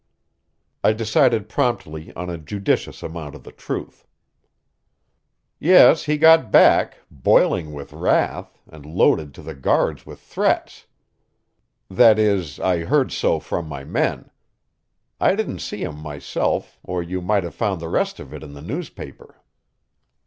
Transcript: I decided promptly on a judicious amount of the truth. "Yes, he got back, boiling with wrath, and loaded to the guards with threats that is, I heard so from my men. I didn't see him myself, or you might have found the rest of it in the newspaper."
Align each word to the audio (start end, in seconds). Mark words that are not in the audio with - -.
I 0.83 0.93
decided 0.93 1.47
promptly 1.47 2.11
on 2.15 2.27
a 2.27 2.39
judicious 2.39 3.03
amount 3.03 3.35
of 3.35 3.43
the 3.43 3.51
truth. 3.51 4.07
"Yes, 5.59 6.05
he 6.05 6.17
got 6.17 6.49
back, 6.49 6.97
boiling 7.11 7.71
with 7.71 7.93
wrath, 7.93 8.57
and 8.67 8.83
loaded 8.83 9.31
to 9.35 9.43
the 9.43 9.53
guards 9.53 10.03
with 10.03 10.19
threats 10.19 10.87
that 11.87 12.17
is, 12.17 12.59
I 12.59 12.79
heard 12.79 13.11
so 13.11 13.39
from 13.39 13.67
my 13.67 13.83
men. 13.83 14.31
I 15.19 15.35
didn't 15.35 15.59
see 15.59 15.83
him 15.83 15.99
myself, 15.99 16.79
or 16.81 17.03
you 17.03 17.21
might 17.21 17.43
have 17.43 17.53
found 17.53 17.79
the 17.79 17.87
rest 17.87 18.19
of 18.19 18.33
it 18.33 18.41
in 18.41 18.53
the 18.53 18.61
newspaper." 18.63 19.39